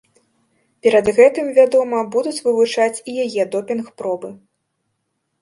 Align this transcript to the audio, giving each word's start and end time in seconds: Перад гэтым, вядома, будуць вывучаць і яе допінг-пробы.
Перад 0.85 1.11
гэтым, 1.17 1.51
вядома, 1.57 1.99
будуць 2.15 2.43
вывучаць 2.47 3.01
і 3.09 3.27
яе 3.27 3.43
допінг-пробы. 3.59 4.29